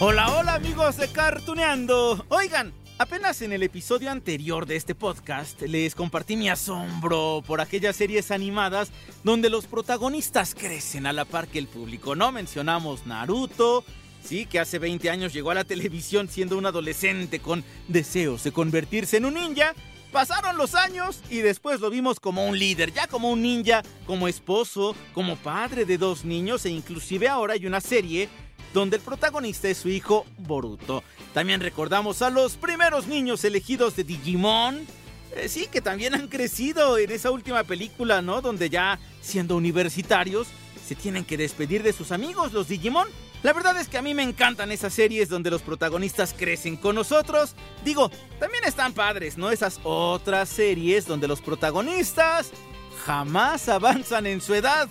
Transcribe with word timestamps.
Hola, 0.00 0.32
hola 0.32 0.54
amigos 0.54 0.96
de 0.96 1.08
Cartuneando. 1.08 2.24
Oigan, 2.28 2.72
apenas 2.98 3.42
en 3.42 3.52
el 3.52 3.64
episodio 3.64 4.12
anterior 4.12 4.64
de 4.64 4.76
este 4.76 4.94
podcast 4.94 5.60
les 5.62 5.96
compartí 5.96 6.36
mi 6.36 6.48
asombro 6.48 7.42
por 7.44 7.60
aquellas 7.60 7.96
series 7.96 8.30
animadas 8.30 8.92
donde 9.24 9.50
los 9.50 9.66
protagonistas 9.66 10.54
crecen 10.54 11.04
a 11.06 11.12
la 11.12 11.24
par 11.24 11.48
que 11.48 11.58
el 11.58 11.66
público. 11.66 12.14
No 12.14 12.30
mencionamos 12.30 13.06
Naruto, 13.06 13.84
sí, 14.22 14.46
que 14.46 14.60
hace 14.60 14.78
20 14.78 15.10
años 15.10 15.32
llegó 15.32 15.50
a 15.50 15.56
la 15.56 15.64
televisión 15.64 16.28
siendo 16.28 16.56
un 16.56 16.66
adolescente 16.66 17.40
con 17.40 17.64
deseos 17.88 18.44
de 18.44 18.52
convertirse 18.52 19.16
en 19.16 19.24
un 19.24 19.34
ninja. 19.34 19.74
Pasaron 20.12 20.56
los 20.56 20.76
años 20.76 21.22
y 21.28 21.38
después 21.38 21.80
lo 21.80 21.90
vimos 21.90 22.20
como 22.20 22.46
un 22.46 22.56
líder, 22.56 22.92
ya 22.92 23.08
como 23.08 23.32
un 23.32 23.42
ninja, 23.42 23.82
como 24.06 24.28
esposo, 24.28 24.94
como 25.12 25.34
padre 25.34 25.84
de 25.84 25.98
dos 25.98 26.24
niños 26.24 26.64
e 26.66 26.70
inclusive 26.70 27.28
ahora 27.28 27.54
hay 27.54 27.66
una 27.66 27.80
serie 27.80 28.28
donde 28.74 28.96
el 28.96 29.02
protagonista 29.02 29.68
es 29.68 29.78
su 29.78 29.88
hijo 29.88 30.26
Boruto. 30.38 31.02
También 31.34 31.60
recordamos 31.60 32.22
a 32.22 32.30
los 32.30 32.56
primeros 32.56 33.06
niños 33.06 33.44
elegidos 33.44 33.96
de 33.96 34.04
Digimon. 34.04 34.86
Eh, 35.36 35.48
sí, 35.48 35.68
que 35.70 35.80
también 35.80 36.14
han 36.14 36.28
crecido 36.28 36.98
en 36.98 37.10
esa 37.10 37.30
última 37.30 37.64
película, 37.64 38.22
¿no? 38.22 38.40
Donde 38.40 38.70
ya 38.70 38.98
siendo 39.20 39.56
universitarios 39.56 40.48
se 40.86 40.94
tienen 40.94 41.24
que 41.24 41.36
despedir 41.36 41.82
de 41.82 41.92
sus 41.92 42.12
amigos, 42.12 42.52
los 42.52 42.68
Digimon. 42.68 43.08
La 43.42 43.52
verdad 43.52 43.78
es 43.78 43.88
que 43.88 43.98
a 43.98 44.02
mí 44.02 44.14
me 44.14 44.22
encantan 44.22 44.72
esas 44.72 44.94
series 44.94 45.28
donde 45.28 45.50
los 45.50 45.62
protagonistas 45.62 46.34
crecen 46.36 46.76
con 46.76 46.96
nosotros. 46.96 47.54
Digo, 47.84 48.10
también 48.40 48.64
están 48.64 48.94
padres, 48.94 49.38
¿no? 49.38 49.50
Esas 49.50 49.78
otras 49.84 50.48
series 50.48 51.06
donde 51.06 51.28
los 51.28 51.40
protagonistas 51.40 52.50
jamás 53.04 53.68
avanzan 53.68 54.26
en 54.26 54.40
su 54.40 54.54
edad. 54.54 54.88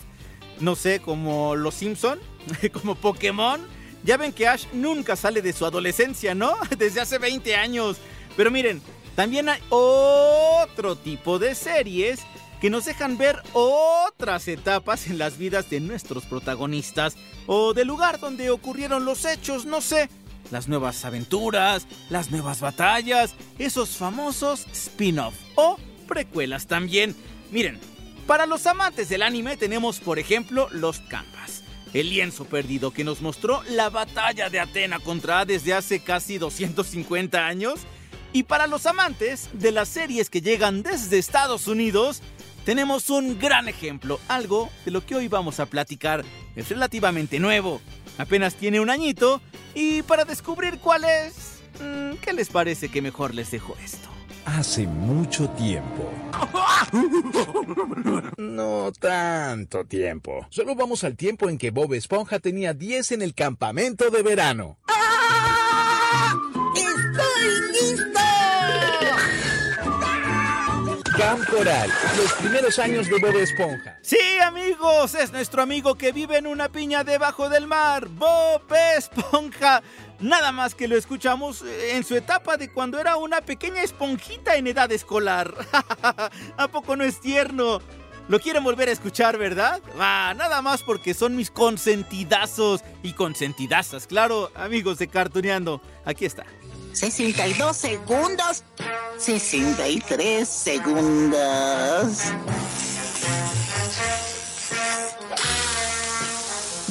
No 0.60 0.76
sé, 0.76 1.02
como 1.02 1.56
Los 1.56 1.76
Simpson, 1.76 2.20
como 2.74 2.96
Pokémon. 2.96 3.62
Ya 4.08 4.16
ven 4.16 4.32
que 4.32 4.48
Ash 4.48 4.68
nunca 4.72 5.18
sale 5.18 5.42
de 5.42 5.52
su 5.52 5.66
adolescencia, 5.66 6.34
¿no? 6.34 6.56
Desde 6.78 7.02
hace 7.02 7.18
20 7.18 7.58
años. 7.58 7.98
Pero 8.38 8.50
miren, 8.50 8.82
también 9.18 9.50
hay 9.50 9.60
otro 9.70 10.96
tipo 10.96 11.40
de 11.40 11.54
series 11.54 12.22
que 12.62 12.70
nos 12.70 12.86
dejan 12.86 13.18
ver 13.18 13.44
otras 13.52 14.48
etapas 14.48 15.08
en 15.08 15.18
las 15.18 15.38
vidas 15.38 15.70
de 15.70 15.82
nuestros 15.82 16.26
protagonistas 16.26 17.18
o 17.48 17.74
del 17.74 17.90
lugar 17.90 18.18
donde 18.22 18.50
ocurrieron 18.50 19.04
los 19.04 19.26
hechos, 19.26 19.66
no 19.66 19.82
sé, 19.82 20.10
las 20.52 20.70
nuevas 20.70 21.04
aventuras, 21.04 21.86
las 22.10 22.32
nuevas 22.32 22.62
batallas, 22.62 23.36
esos 23.60 23.98
famosos 23.98 24.68
spin-off 24.72 25.36
o 25.56 25.78
precuelas 26.08 26.66
también. 26.68 27.14
Miren, 27.52 27.78
para 28.26 28.46
los 28.46 28.66
amantes 28.68 29.10
del 29.10 29.24
anime 29.24 29.58
tenemos 29.58 30.00
por 30.00 30.18
ejemplo 30.18 30.70
los 30.72 31.02
Canvas, 31.02 31.64
el 31.94 32.10
lienzo 32.10 32.46
perdido 32.46 32.92
que 32.92 33.04
nos 33.04 33.22
mostró 33.22 33.64
la 33.70 33.90
batalla 33.90 34.50
de 34.50 34.60
Atena 34.60 35.00
contra 35.00 35.40
Hades 35.40 35.64
de 35.64 35.74
hace 35.74 36.00
casi 36.02 36.38
250 36.38 37.46
años. 37.46 37.82
Y 38.34 38.44
para 38.44 38.68
los 38.68 38.86
amantes 38.86 39.50
de 39.54 39.72
las 39.72 39.88
series 39.88 40.30
que 40.30 40.42
llegan 40.42 40.84
desde 40.84 41.18
Estados 41.18 41.68
Unidos, 41.68 42.22
tenemos 42.66 43.10
un 43.10 43.40
gran 43.40 43.70
ejemplo, 43.70 44.20
algo 44.28 44.70
de 44.84 44.92
lo 44.92 45.06
que 45.06 45.16
hoy 45.16 45.28
vamos 45.30 45.60
a 45.60 45.68
platicar. 45.68 46.26
Es 46.56 46.70
relativamente 46.70 47.40
nuevo, 47.40 47.82
apenas 48.18 48.56
tiene 48.56 48.82
un 48.82 48.90
añito, 48.90 49.42
y 49.74 50.02
para 50.02 50.26
descubrir 50.26 50.80
cuál 50.80 51.06
es, 51.06 51.62
mm, 51.80 52.18
¿qué 52.22 52.34
les 52.34 52.50
parece 52.50 52.90
que 52.90 53.02
mejor 53.02 53.34
les 53.34 53.52
dejo 53.52 53.76
esto? 53.84 54.17
Hace 54.48 54.88
mucho 54.88 55.50
tiempo. 55.50 56.10
No 58.38 58.92
tanto 58.94 59.86
tiempo. 59.86 60.48
Solo 60.50 60.76
vamos 60.76 61.04
al 61.04 61.18
tiempo 61.18 61.50
en 61.50 61.58
que 61.58 61.72
Bob 61.72 61.94
Esponja 61.94 62.40
tenía 62.40 62.74
10 62.74 63.14
en 63.14 63.22
el 63.22 63.34
campamento 63.34 64.10
de 64.10 64.24
verano. 64.24 64.78
Los 71.28 72.32
primeros 72.40 72.80
años 72.80 73.08
de 73.08 73.20
Bob 73.20 73.36
Esponja. 73.36 74.00
Sí, 74.02 74.18
amigos, 74.42 75.14
es 75.14 75.34
nuestro 75.34 75.62
amigo 75.62 75.96
que 75.96 76.14
vive 76.14 76.38
en 76.38 76.48
una 76.48 76.70
piña 76.70 77.04
debajo 77.04 77.50
del 77.50 77.68
mar, 77.68 78.08
Bob 78.08 78.62
Esponja. 78.98 79.84
Nada 80.22 80.54
más 80.54 80.74
que 80.74 80.88
lo 80.88 80.96
escuchamos 80.96 81.66
en 81.92 82.06
su 82.06 82.16
etapa 82.16 82.56
de 82.56 82.72
cuando 82.72 82.98
era 82.98 83.18
una 83.18 83.42
pequeña 83.42 83.84
esponjita 83.84 84.56
en 84.56 84.68
edad 84.68 84.90
escolar. 84.94 85.54
¿A 86.58 86.68
poco 86.70 86.96
no 86.96 87.04
es 87.04 87.20
tierno? 87.20 87.82
Lo 88.30 88.40
quieren 88.40 88.64
volver 88.64 88.88
a 88.88 88.94
escuchar, 88.94 89.38
¿verdad? 89.38 89.82
Ah, 90.00 90.34
nada 90.38 90.62
más 90.62 90.82
porque 90.82 91.14
son 91.14 91.36
mis 91.36 91.52
consentidazos 91.52 92.86
y 93.04 93.14
consentidazas, 93.14 94.08
claro, 94.08 94.50
amigos 94.56 94.98
de 94.98 95.10
Cartuneando. 95.10 95.82
Aquí 96.06 96.26
está. 96.26 96.46
62 96.98 97.78
segundos. 97.78 98.64
63 99.20 100.48
segundos. 100.48 102.24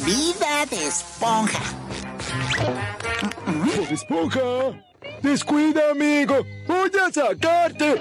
Vida 0.04 0.66
de 0.70 0.86
esponja. 0.86 1.58
Bob 3.46 3.92
Esponja, 3.92 4.40
descuida, 5.22 5.90
amigo. 5.90 6.36
Voy 6.68 6.90
a 7.04 7.12
sacarte. 7.12 8.00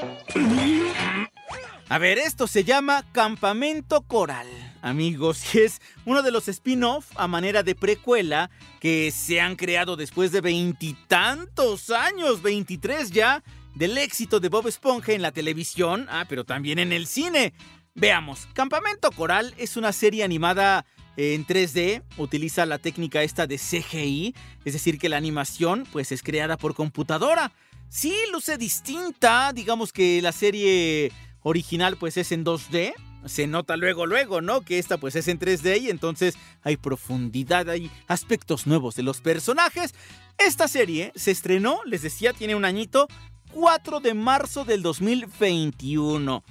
A 1.90 1.98
ver, 1.98 2.20
esto 2.20 2.46
se 2.46 2.64
llama 2.64 3.04
Campamento 3.14 4.02
Coral. 4.02 4.65
Amigos, 4.86 5.42
y 5.56 5.62
es 5.62 5.82
uno 6.06 6.22
de 6.22 6.30
los 6.30 6.48
spin-off 6.48 7.08
a 7.16 7.28
manera 7.28 7.64
de 7.64 7.74
precuela 7.74 8.52
que 8.80 9.10
se 9.10 9.42
han 9.42 9.56
creado 9.56 9.96
después 9.96 10.32
de 10.32 10.42
veintitantos 10.42 11.90
años, 11.90 12.44
23 12.44 13.10
ya, 13.10 13.44
del 13.74 13.98
éxito 13.98 14.40
de 14.40 14.50
Bob 14.50 14.68
Esponja 14.68 15.14
en 15.14 15.24
la 15.24 15.32
televisión, 15.32 16.06
ah, 16.08 16.26
pero 16.30 16.44
también 16.44 16.78
en 16.78 16.94
el 16.94 17.08
cine. 17.08 17.56
Veamos, 17.96 18.48
Campamento 18.54 19.10
Coral 19.10 19.56
es 19.58 19.76
una 19.76 19.92
serie 19.92 20.24
animada 20.24 20.86
en 21.18 21.48
3D, 21.48 22.04
utiliza 22.18 22.68
la 22.68 22.78
técnica 22.78 23.24
esta 23.24 23.48
de 23.48 23.58
CGI, 23.58 24.36
es 24.66 24.74
decir, 24.74 25.00
que 25.00 25.10
la 25.10 25.18
animación 25.18 25.88
pues 25.92 26.12
es 26.12 26.22
creada 26.22 26.58
por 26.58 26.76
computadora. 26.76 27.52
Sí, 27.90 28.14
luce 28.32 28.60
distinta, 28.60 29.52
digamos 29.52 29.92
que 29.92 30.22
la 30.22 30.32
serie 30.32 31.12
original 31.42 31.98
pues 31.98 32.18
es 32.18 32.32
en 32.32 32.46
2D, 32.46 32.94
se 33.26 33.48
nota 33.48 33.78
luego, 33.78 34.06
luego, 34.06 34.42
¿no? 34.42 34.62
Que 34.62 34.80
esta 34.80 34.98
pues 34.98 35.16
es 35.16 35.28
en 35.28 35.40
3D 35.40 35.82
y 35.82 35.90
entonces 35.90 36.38
hay 36.62 36.78
profundidad, 36.78 37.70
hay 37.70 37.92
aspectos 38.08 38.68
nuevos 38.68 38.96
de 38.96 39.04
los 39.04 39.22
personajes. 39.22 39.94
Esta 40.38 40.68
serie 40.68 41.12
se 41.16 41.32
estrenó, 41.32 41.80
les 41.86 42.02
decía, 42.02 42.34
tiene 42.34 42.56
un 42.56 42.66
añito, 42.66 43.08
4 43.54 44.00
de 44.00 44.14
marzo 44.14 44.66
del 44.66 44.82
2021. 44.82 46.44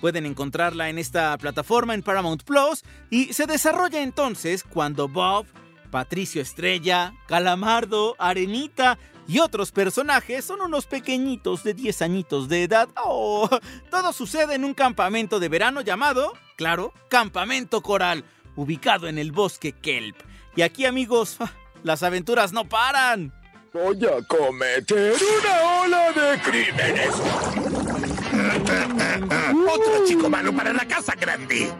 Pueden 0.00 0.26
encontrarla 0.26 0.88
en 0.88 0.98
esta 0.98 1.36
plataforma 1.38 1.94
en 1.94 2.02
Paramount 2.02 2.42
Plus 2.44 2.84
y 3.10 3.32
se 3.32 3.46
desarrolla 3.46 4.02
entonces 4.02 4.64
cuando 4.64 5.08
Bob, 5.08 5.46
Patricio 5.90 6.40
Estrella, 6.40 7.14
Calamardo, 7.26 8.16
Arenita 8.18 8.98
y 9.26 9.38
otros 9.38 9.70
personajes 9.70 10.44
son 10.44 10.60
unos 10.60 10.86
pequeñitos 10.86 11.62
de 11.62 11.74
10 11.74 12.02
añitos 12.02 12.48
de 12.48 12.64
edad. 12.64 12.88
Oh, 12.96 13.48
todo 13.90 14.12
sucede 14.12 14.54
en 14.54 14.64
un 14.64 14.74
campamento 14.74 15.38
de 15.38 15.48
verano 15.48 15.82
llamado, 15.82 16.32
claro, 16.56 16.92
Campamento 17.08 17.80
Coral, 17.80 18.24
ubicado 18.56 19.06
en 19.06 19.18
el 19.18 19.32
bosque 19.32 19.72
Kelp. 19.72 20.16
Y 20.56 20.62
aquí 20.62 20.84
amigos, 20.84 21.38
las 21.82 22.02
aventuras 22.02 22.52
no 22.52 22.68
paran. 22.68 23.32
Voy 23.72 24.04
a 24.04 24.20
cometer 24.26 25.14
una 25.14 25.80
ola 25.82 26.12
de 26.12 26.40
crímenes. 26.42 27.14
Otro 29.72 30.06
chico 30.06 30.28
malo 30.28 30.52
para 30.52 30.72
la 30.72 30.84
casa 30.86 31.14
grande. 31.14 31.72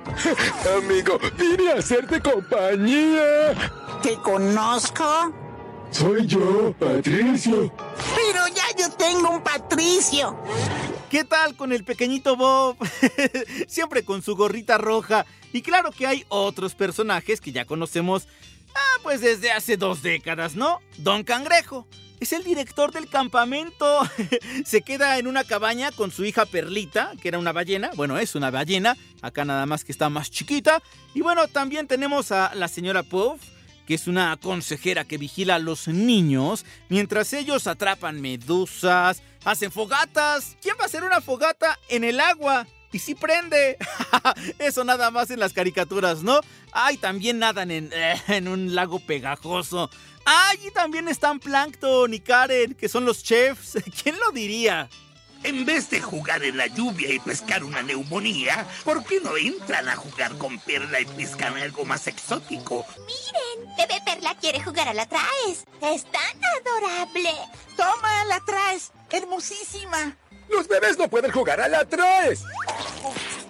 Amigo, 0.78 1.18
vine 1.36 1.72
a 1.72 1.78
hacerte 1.78 2.20
compañía. 2.20 3.56
¿Te 4.02 4.16
conozco? 4.16 5.32
Soy 5.90 6.26
yo, 6.26 6.72
Patricio. 6.78 7.72
Pero 8.16 8.46
ya 8.54 8.64
yo 8.78 8.90
tengo 8.96 9.30
un 9.30 9.42
Patricio. 9.42 10.36
¿Qué 11.10 11.24
tal 11.24 11.56
con 11.56 11.72
el 11.72 11.84
pequeñito 11.84 12.36
Bob? 12.36 12.76
Siempre 13.68 14.04
con 14.04 14.22
su 14.22 14.36
gorrita 14.36 14.78
roja. 14.78 15.26
Y 15.52 15.62
claro 15.62 15.90
que 15.90 16.06
hay 16.06 16.24
otros 16.28 16.74
personajes 16.74 17.40
que 17.40 17.52
ya 17.52 17.64
conocemos 17.64 18.28
Ah, 18.74 18.98
pues 19.02 19.20
desde 19.20 19.50
hace 19.50 19.76
dos 19.76 20.02
décadas, 20.02 20.54
¿no? 20.54 20.80
Don 20.98 21.24
Cangrejo. 21.24 21.86
Es 22.20 22.32
el 22.32 22.44
director 22.44 22.92
del 22.92 23.08
campamento. 23.08 24.02
Se 24.64 24.82
queda 24.82 25.18
en 25.18 25.26
una 25.26 25.44
cabaña 25.44 25.90
con 25.90 26.10
su 26.10 26.24
hija 26.24 26.44
Perlita, 26.44 27.12
que 27.20 27.28
era 27.28 27.38
una 27.38 27.52
ballena. 27.52 27.90
Bueno, 27.96 28.18
es 28.18 28.34
una 28.34 28.50
ballena. 28.50 28.96
Acá 29.22 29.44
nada 29.44 29.64
más 29.66 29.84
que 29.84 29.92
está 29.92 30.10
más 30.10 30.30
chiquita. 30.30 30.82
Y 31.14 31.22
bueno, 31.22 31.48
también 31.48 31.86
tenemos 31.86 32.30
a 32.30 32.54
la 32.54 32.68
señora 32.68 33.02
Puff, 33.02 33.40
que 33.90 33.96
es 33.96 34.06
una 34.06 34.36
consejera 34.36 35.04
que 35.04 35.18
vigila 35.18 35.56
a 35.56 35.58
los 35.58 35.88
niños 35.88 36.64
mientras 36.88 37.32
ellos 37.32 37.66
atrapan 37.66 38.20
medusas, 38.20 39.20
hacen 39.44 39.72
fogatas. 39.72 40.56
¿Quién 40.62 40.76
va 40.78 40.84
a 40.84 40.86
hacer 40.86 41.02
una 41.02 41.20
fogata 41.20 41.76
en 41.88 42.04
el 42.04 42.20
agua? 42.20 42.68
Y 42.92 43.00
si 43.00 43.16
prende. 43.16 43.78
Eso 44.60 44.84
nada 44.84 45.10
más 45.10 45.32
en 45.32 45.40
las 45.40 45.52
caricaturas, 45.52 46.22
¿no? 46.22 46.38
Ay, 46.70 46.98
también 46.98 47.40
nadan 47.40 47.70
en, 47.72 48.46
un 48.46 48.76
lago 48.76 49.00
pegajoso. 49.00 49.90
Ay, 50.24 50.60
y 50.68 50.70
también 50.70 51.08
están 51.08 51.40
Plankton 51.40 52.14
y 52.14 52.20
Karen, 52.20 52.74
que 52.74 52.88
son 52.88 53.04
los 53.04 53.24
chefs. 53.24 53.76
¿Quién 54.04 54.16
lo 54.20 54.30
diría? 54.30 54.88
En 55.42 55.64
vez 55.64 55.88
de 55.88 56.00
jugar 56.00 56.42
en 56.44 56.58
la 56.58 56.66
lluvia 56.66 57.12
y 57.12 57.18
pescar 57.18 57.64
una 57.64 57.82
neumonía, 57.82 58.66
¿por 58.84 59.02
qué 59.04 59.20
no 59.20 59.36
entran 59.38 59.88
a 59.88 59.96
jugar 59.96 60.36
con 60.36 60.58
Perla 60.58 61.00
y 61.00 61.06
pescan 61.06 61.56
algo 61.56 61.84
más 61.86 62.06
exótico? 62.06 62.84
Miren, 62.98 63.74
bebé 63.76 64.00
Perla 64.04 64.36
quiere 64.38 64.62
jugar 64.62 64.88
a 64.88 64.94
la 64.94 65.06
traes. 65.06 65.64
Es 65.80 66.04
tan 66.04 66.40
adorable. 66.60 67.30
Toma, 67.76 68.24
la 68.26 68.40
traes. 68.40 68.92
Hermosísima. 69.10 70.16
Los 70.50 70.68
bebés 70.68 70.98
no 70.98 71.08
pueden 71.08 71.30
jugar 71.30 71.60
a 71.60 71.68
la 71.68 71.86
traes. 71.86 72.42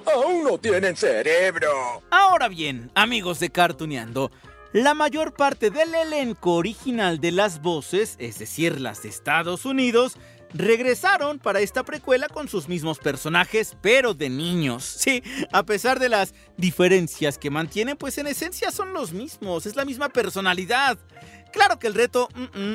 Aún 0.06 0.44
no 0.44 0.58
tienen 0.58 0.96
cerebro. 0.96 2.02
Ahora 2.10 2.48
bien, 2.48 2.92
amigos 2.94 3.40
de 3.40 3.50
Cartuneando, 3.50 4.31
la 4.72 4.94
mayor 4.94 5.34
parte 5.34 5.70
del 5.70 5.92
elenco 5.92 6.52
original 6.54 7.20
de 7.20 7.32
las 7.32 7.60
voces, 7.60 8.14
es 8.20 8.38
decir, 8.38 8.81
las 8.81 9.02
de 9.02 9.08
Estados 9.08 9.64
Unidos, 9.64 10.16
regresaron 10.52 11.38
para 11.38 11.61
esta 11.61 11.85
precuela 11.85 12.29
con 12.29 12.49
sus 12.49 12.69
mismos 12.69 12.99
personajes, 12.99 13.76
pero 13.81 14.14
de 14.14 14.29
niños. 14.31 14.99
Sí, 15.00 15.23
a 15.50 15.64
pesar 15.64 15.99
de 15.99 16.11
las 16.11 16.35
diferencias 16.58 17.38
que 17.38 17.49
mantienen, 17.49 17.97
pues 17.97 18.19
en 18.19 18.26
esencia 18.26 18.70
son 18.70 18.93
los 18.93 19.12
mismos, 19.12 19.64
es 19.64 19.75
la 19.75 19.87
misma 19.87 20.11
personalidad. 20.11 20.99
Claro 21.52 21.79
que 21.79 21.87
el 21.87 21.94
reto 21.94 22.29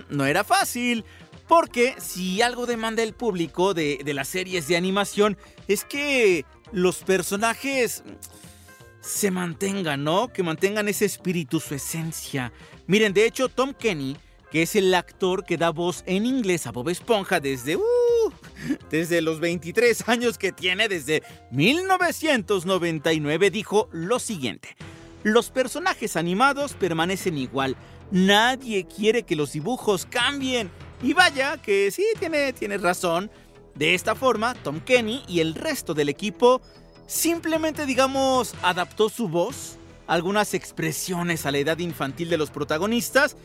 no 0.09 0.25
era 0.25 0.43
fácil, 0.43 1.05
porque 1.47 1.95
si 1.99 2.41
algo 2.41 2.65
demanda 2.65 3.03
el 3.03 3.13
público 3.13 3.73
de, 3.75 3.99
de 4.03 4.13
las 4.15 4.27
series 4.27 4.67
de 4.67 4.75
animación 4.75 5.37
es 5.67 5.85
que 5.85 6.45
los 6.71 6.97
personajes 7.03 8.03
se 9.01 9.29
mantengan, 9.29 10.03
¿no? 10.03 10.33
Que 10.33 10.41
mantengan 10.41 10.87
ese 10.87 11.05
espíritu, 11.05 11.59
su 11.59 11.75
esencia. 11.75 12.51
Miren, 12.87 13.13
de 13.13 13.25
hecho, 13.25 13.49
Tom 13.49 13.73
Kenny, 13.73 14.17
que 14.55 14.61
es 14.61 14.77
el 14.77 14.95
actor 14.95 15.43
que 15.43 15.57
da 15.57 15.69
voz 15.69 16.01
en 16.05 16.25
inglés 16.25 16.65
a 16.65 16.71
Bob 16.71 16.87
Esponja 16.87 17.41
desde, 17.41 17.75
uh, 17.75 17.81
desde 18.89 19.21
los 19.21 19.41
23 19.41 20.07
años 20.07 20.37
que 20.37 20.53
tiene, 20.53 20.87
desde 20.87 21.23
1999, 21.51 23.51
dijo 23.51 23.89
lo 23.91 24.17
siguiente. 24.17 24.77
Los 25.23 25.51
personajes 25.51 26.15
animados 26.15 26.71
permanecen 26.71 27.37
igual. 27.37 27.75
Nadie 28.11 28.87
quiere 28.87 29.23
que 29.23 29.35
los 29.35 29.51
dibujos 29.51 30.05
cambien. 30.05 30.71
Y 31.03 31.11
vaya 31.11 31.57
que 31.57 31.91
sí, 31.91 32.05
tiene, 32.17 32.53
tiene 32.53 32.77
razón. 32.77 33.29
De 33.73 33.93
esta 33.93 34.15
forma, 34.15 34.53
Tom 34.53 34.79
Kenny 34.79 35.23
y 35.27 35.41
el 35.41 35.53
resto 35.53 35.93
del 35.93 36.07
equipo 36.07 36.61
simplemente, 37.07 37.85
digamos, 37.85 38.55
adaptó 38.61 39.09
su 39.09 39.27
voz, 39.27 39.75
algunas 40.07 40.53
expresiones 40.53 41.45
a 41.45 41.51
la 41.51 41.57
edad 41.57 41.79
infantil 41.79 42.29
de 42.29 42.37
los 42.37 42.51
protagonistas. 42.51 43.35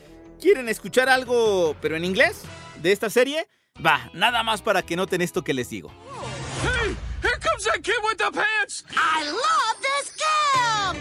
¿Quieren 0.41 0.67
escuchar 0.69 1.07
algo, 1.07 1.75
pero 1.81 1.95
en 1.95 2.03
inglés, 2.03 2.41
de 2.81 2.91
esta 2.91 3.11
serie? 3.11 3.47
Va, 3.85 4.09
nada 4.13 4.41
más 4.41 4.63
para 4.63 4.81
que 4.81 4.95
noten 4.95 5.21
esto 5.21 5.43
que 5.43 5.53
les 5.53 5.69
digo. 5.69 5.91
Hey, 6.63 6.95
here 7.21 7.37
comes 7.39 7.63
that 7.65 7.83
kid 7.83 7.93
with 8.03 8.17
the 8.17 8.31
pants. 8.31 8.83
I 8.89 9.23
love 9.23 9.77
this 9.79 10.11
camp. 10.17 10.97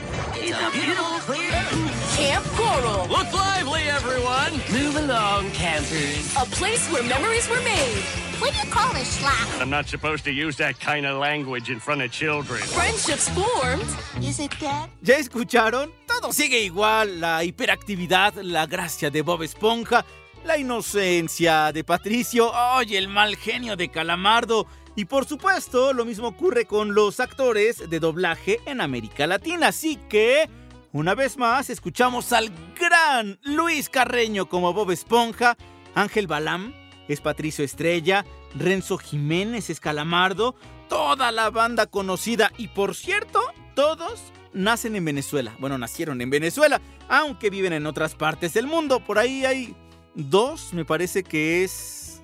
Camp 2.20 2.44
Coral, 2.54 3.08
Look 3.08 3.32
lively, 3.32 3.80
everyone! 3.88 4.52
move 4.70 4.96
along, 4.96 5.50
campers. 5.52 6.34
A 6.36 6.44
place 6.58 6.86
where 6.92 7.02
memories 7.02 7.48
were 7.48 7.62
made, 7.62 8.02
What 8.40 8.52
do 8.52 8.58
you 8.58 8.70
call 8.70 8.92
this 8.92 9.18
schlaf? 9.18 9.60
I'm 9.60 9.70
not 9.70 9.88
supposed 9.88 10.24
to 10.24 10.30
use 10.30 10.56
that 10.58 10.78
kind 10.80 11.06
of 11.06 11.18
language 11.18 11.70
in 11.70 11.80
front 11.80 12.02
of 12.02 12.10
children. 12.12 12.60
friendships 12.60 13.28
formed, 13.30 13.88
Is 14.22 14.38
it 14.38 14.52
dead? 14.60 14.90
¿Ya 15.02 15.16
escucharon? 15.16 15.90
Todo 16.06 16.30
sigue 16.32 16.60
igual, 16.60 17.20
la 17.20 17.42
hiperactividad, 17.42 18.34
la 18.42 18.66
gracia 18.66 19.08
de 19.10 19.22
Bob 19.22 19.42
Esponja, 19.42 20.04
la 20.44 20.58
inocencia 20.58 21.72
de 21.72 21.84
Patricio, 21.84 22.50
¡ay, 22.54 22.96
el 22.96 23.08
mal 23.08 23.36
genio 23.36 23.76
de 23.76 23.88
Calamardo! 23.88 24.66
Y 24.94 25.06
por 25.06 25.24
supuesto, 25.26 25.94
lo 25.94 26.04
mismo 26.04 26.28
ocurre 26.28 26.66
con 26.66 26.94
los 26.94 27.18
actores 27.20 27.88
de 27.88 27.98
doblaje 27.98 28.60
en 28.66 28.82
América 28.82 29.26
Latina, 29.26 29.68
así 29.68 29.96
que... 30.10 30.50
Una 30.92 31.14
vez 31.14 31.36
más, 31.36 31.70
escuchamos 31.70 32.32
al 32.32 32.50
gran 32.76 33.38
Luis 33.44 33.88
Carreño 33.88 34.48
como 34.48 34.72
Bob 34.72 34.90
Esponja, 34.90 35.56
Ángel 35.94 36.26
Balam 36.26 36.74
es 37.06 37.20
Patricio 37.20 37.64
Estrella, 37.64 38.24
Renzo 38.56 38.98
Jiménez 38.98 39.70
es 39.70 39.78
Calamardo, 39.78 40.56
toda 40.88 41.30
la 41.30 41.50
banda 41.50 41.86
conocida 41.86 42.50
y 42.58 42.68
por 42.68 42.96
cierto, 42.96 43.40
todos 43.76 44.20
nacen 44.52 44.96
en 44.96 45.04
Venezuela. 45.04 45.54
Bueno, 45.60 45.78
nacieron 45.78 46.20
en 46.22 46.30
Venezuela, 46.30 46.80
aunque 47.08 47.50
viven 47.50 47.72
en 47.72 47.86
otras 47.86 48.16
partes 48.16 48.52
del 48.52 48.66
mundo. 48.66 48.98
Por 48.98 49.20
ahí 49.20 49.44
hay 49.44 49.76
dos, 50.16 50.74
me 50.74 50.84
parece 50.84 51.22
que 51.22 51.62
es 51.62 52.20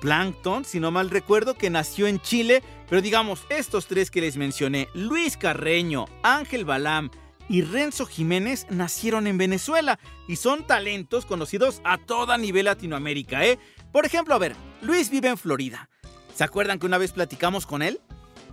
Plankton, 0.00 0.64
si 0.64 0.80
no 0.80 0.90
mal 0.90 1.08
recuerdo, 1.08 1.54
que 1.54 1.70
nació 1.70 2.08
en 2.08 2.20
Chile. 2.20 2.64
Pero 2.92 3.00
digamos, 3.00 3.46
estos 3.48 3.86
tres 3.86 4.10
que 4.10 4.20
les 4.20 4.36
mencioné, 4.36 4.86
Luis 4.92 5.38
Carreño, 5.38 6.04
Ángel 6.22 6.66
Balam 6.66 7.10
y 7.48 7.62
Renzo 7.62 8.04
Jiménez, 8.04 8.66
nacieron 8.68 9.26
en 9.26 9.38
Venezuela 9.38 9.98
y 10.28 10.36
son 10.36 10.66
talentos 10.66 11.24
conocidos 11.24 11.80
a 11.84 11.96
toda 11.96 12.36
nivel 12.36 12.66
Latinoamérica, 12.66 13.46
¿eh? 13.46 13.58
Por 13.92 14.04
ejemplo, 14.04 14.34
a 14.34 14.38
ver, 14.38 14.54
Luis 14.82 15.08
vive 15.08 15.28
en 15.28 15.38
Florida. 15.38 15.88
¿Se 16.34 16.44
acuerdan 16.44 16.78
que 16.78 16.84
una 16.84 16.98
vez 16.98 17.12
platicamos 17.12 17.64
con 17.64 17.80
él? 17.80 17.98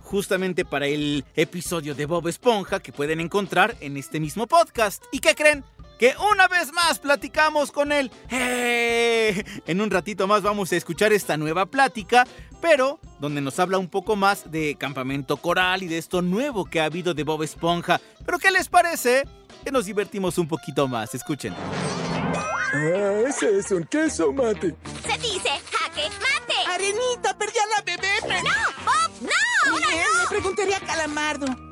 Justamente 0.04 0.64
para 0.64 0.86
el 0.86 1.26
episodio 1.36 1.94
de 1.94 2.06
Bob 2.06 2.26
Esponja 2.26 2.80
que 2.80 2.92
pueden 2.94 3.20
encontrar 3.20 3.76
en 3.80 3.98
este 3.98 4.20
mismo 4.20 4.46
podcast. 4.46 5.04
¿Y 5.12 5.18
qué 5.18 5.34
creen? 5.34 5.64
Que 6.00 6.14
una 6.32 6.48
vez 6.48 6.72
más 6.72 6.98
platicamos 6.98 7.70
con 7.70 7.92
él. 7.92 8.10
¡Eh! 8.30 9.44
En 9.66 9.82
un 9.82 9.90
ratito 9.90 10.26
más 10.26 10.40
vamos 10.40 10.72
a 10.72 10.76
escuchar 10.76 11.12
esta 11.12 11.36
nueva 11.36 11.66
plática, 11.66 12.26
pero 12.62 12.98
donde 13.18 13.42
nos 13.42 13.58
habla 13.58 13.76
un 13.76 13.86
poco 13.86 14.16
más 14.16 14.50
de 14.50 14.76
Campamento 14.76 15.36
Coral 15.36 15.82
y 15.82 15.88
de 15.88 15.98
esto 15.98 16.22
nuevo 16.22 16.64
que 16.64 16.80
ha 16.80 16.86
habido 16.86 17.12
de 17.12 17.22
Bob 17.22 17.42
Esponja. 17.42 18.00
¿Pero 18.24 18.38
qué 18.38 18.50
les 18.50 18.70
parece? 18.70 19.28
Que 19.62 19.70
nos 19.70 19.84
divertimos 19.84 20.38
un 20.38 20.48
poquito 20.48 20.88
más. 20.88 21.14
Escuchen. 21.14 21.54
Ah, 21.54 23.20
ese 23.28 23.58
es 23.58 23.70
un 23.70 23.84
queso 23.84 24.32
mate. 24.32 24.74
Se 25.06 25.18
dice 25.18 25.50
jaque 25.70 26.08
mate. 26.18 26.54
Arenita, 26.72 27.36
perdí 27.36 27.58
a 27.58 27.76
la 27.76 27.82
bebé. 27.84 28.42
No, 28.42 28.50
Bob, 28.86 29.10
no. 29.20 29.76
Bien, 29.76 30.06
le 30.22 30.28
preguntaría 30.30 30.78
a 30.78 30.80
Calamardo. 30.80 31.69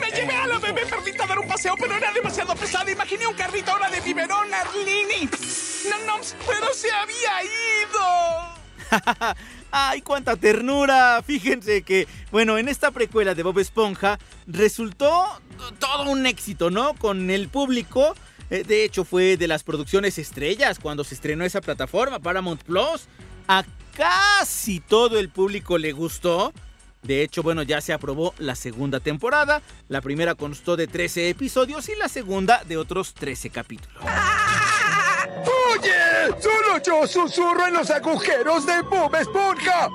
Me 0.00 0.10
llevé 0.10 0.34
a 0.34 0.46
la 0.46 0.58
bebé 0.58 0.86
Perlita 0.86 1.24
a 1.24 1.26
dar 1.26 1.38
un 1.38 1.48
paseo, 1.48 1.74
pero 1.78 1.94
era 1.94 2.12
demasiado 2.12 2.54
pesada. 2.54 2.90
Imaginé 2.90 3.26
un 3.26 3.34
carrito 3.34 3.70
ahora 3.70 3.90
de 3.90 4.00
biberón, 4.00 4.52
Arlini. 4.52 5.28
No, 5.88 5.98
no, 6.06 6.20
pero 6.46 6.72
se 6.74 6.90
había 6.90 7.42
ido. 7.44 8.54
¡Ay, 9.70 10.02
cuánta 10.02 10.36
ternura! 10.36 11.22
Fíjense 11.24 11.82
que, 11.82 12.08
bueno, 12.32 12.58
en 12.58 12.68
esta 12.68 12.90
precuela 12.90 13.34
de 13.34 13.42
Bob 13.44 13.58
Esponja 13.60 14.18
resultó 14.46 15.40
todo 15.78 16.10
un 16.10 16.26
éxito, 16.26 16.70
¿no? 16.70 16.94
Con 16.94 17.30
el 17.30 17.48
público. 17.48 18.14
Eh, 18.50 18.64
De 18.64 18.84
hecho, 18.84 19.04
fue 19.04 19.36
de 19.36 19.46
las 19.46 19.62
producciones 19.62 20.18
estrellas 20.18 20.78
cuando 20.80 21.04
se 21.04 21.14
estrenó 21.14 21.44
esa 21.44 21.60
plataforma, 21.60 22.18
Paramount 22.18 22.62
Plus. 22.64 23.06
A 23.46 23.64
casi 23.96 24.80
todo 24.80 25.18
el 25.20 25.28
público 25.28 25.78
le 25.78 25.92
gustó. 25.92 26.52
De 27.02 27.22
hecho, 27.22 27.42
bueno, 27.42 27.62
ya 27.62 27.80
se 27.80 27.92
aprobó 27.92 28.34
la 28.38 28.54
segunda 28.54 29.00
temporada. 29.00 29.62
La 29.88 30.00
primera 30.00 30.34
constó 30.34 30.76
de 30.76 30.86
13 30.86 31.30
episodios 31.30 31.88
y 31.88 31.94
la 31.96 32.08
segunda 32.08 32.62
de 32.64 32.76
otros 32.76 33.14
13 33.14 33.50
capítulos. 33.50 34.02
¡Oye! 35.72 36.34
¡Solo 36.40 36.78
yo 36.84 37.06
susurro 37.06 37.66
en 37.66 37.74
los 37.74 37.90
agujeros 37.90 38.66
de 38.66 38.82
Bob 38.82 39.14
Esponja! 39.14 39.88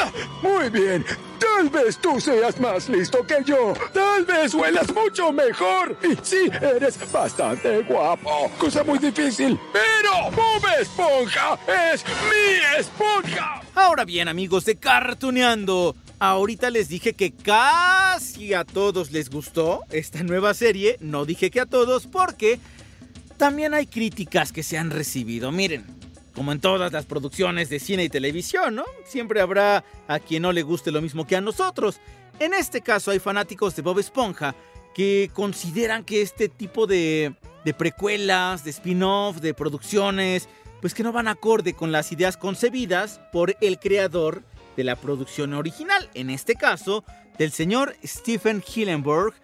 Ah, 0.00 0.10
Muy 0.42 0.68
bien. 0.70 1.04
Tal 1.38 1.68
vez 1.68 1.98
tú 1.98 2.20
seas 2.20 2.58
más 2.58 2.88
listo 2.88 3.24
que 3.26 3.36
yo. 3.44 3.74
Tal 3.92 4.24
vez 4.24 4.54
huelas 4.54 4.92
mucho 4.94 5.30
mejor. 5.32 5.96
Y 6.02 6.16
sí, 6.22 6.50
eres 6.60 6.98
bastante 7.12 7.82
guapo. 7.82 8.50
Cosa 8.58 8.82
muy 8.82 8.98
difícil. 8.98 9.58
Pero 9.72 10.30
Bob 10.30 10.62
Esponja 10.80 11.58
es 11.92 12.04
mi 12.04 12.78
esponja. 12.80 13.62
Ahora 13.74 14.04
bien, 14.04 14.28
amigos 14.28 14.64
de 14.64 14.76
Cartuneando, 14.76 15.94
ahorita 16.18 16.70
les 16.70 16.88
dije 16.88 17.14
que 17.14 17.32
casi 17.32 18.54
a 18.54 18.64
todos 18.64 19.12
les 19.12 19.30
gustó 19.30 19.82
esta 19.90 20.22
nueva 20.22 20.54
serie. 20.54 20.96
No 21.00 21.24
dije 21.24 21.50
que 21.50 21.60
a 21.60 21.66
todos 21.66 22.06
porque 22.06 22.58
también 23.36 23.74
hay 23.74 23.86
críticas 23.86 24.52
que 24.52 24.62
se 24.62 24.78
han 24.78 24.90
recibido. 24.90 25.52
Miren, 25.52 25.84
como 26.34 26.52
en 26.52 26.60
todas 26.60 26.92
las 26.92 27.06
producciones 27.06 27.68
de 27.68 27.78
cine 27.78 28.04
y 28.04 28.08
televisión, 28.08 28.74
¿no? 28.74 28.84
Siempre 29.04 29.40
habrá 29.40 29.84
a 30.08 30.18
quien 30.18 30.42
no 30.42 30.52
le 30.52 30.62
guste 30.62 30.90
lo 30.90 31.00
mismo 31.00 31.26
que 31.26 31.36
a 31.36 31.40
nosotros. 31.40 32.00
En 32.40 32.52
este 32.54 32.80
caso 32.80 33.10
hay 33.10 33.20
fanáticos 33.20 33.76
de 33.76 33.82
Bob 33.82 33.98
Esponja 34.00 34.54
que 34.94 35.30
consideran 35.32 36.04
que 36.04 36.22
este 36.22 36.48
tipo 36.48 36.86
de, 36.86 37.34
precuelas, 37.76 38.64
de 38.64 38.70
spin-off, 38.70 39.40
de 39.40 39.54
producciones, 39.54 40.48
pues 40.80 40.94
que 40.94 41.02
no 41.02 41.12
van 41.12 41.28
acorde 41.28 41.74
con 41.74 41.92
las 41.92 42.12
ideas 42.12 42.36
concebidas 42.36 43.20
por 43.32 43.56
el 43.60 43.78
creador 43.78 44.42
de 44.76 44.84
la 44.84 44.96
producción 44.96 45.54
original, 45.54 46.10
en 46.14 46.30
este 46.30 46.54
caso 46.54 47.04
del 47.38 47.52
señor 47.52 47.96
Stephen 48.04 48.62
Hillenburg, 48.62 49.34